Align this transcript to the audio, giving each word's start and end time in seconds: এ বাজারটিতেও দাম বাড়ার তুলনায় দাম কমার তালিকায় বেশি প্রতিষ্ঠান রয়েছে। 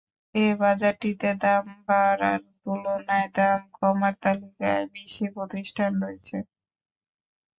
এ 0.35 0.45
বাজারটিতেও 0.59 1.33
দাম 1.43 1.65
বাড়ার 1.87 2.41
তুলনায় 2.61 3.27
দাম 3.35 3.59
কমার 3.75 4.13
তালিকায় 4.23 4.83
বেশি 4.93 5.25
প্রতিষ্ঠান 5.35 5.91
রয়েছে। 6.03 6.35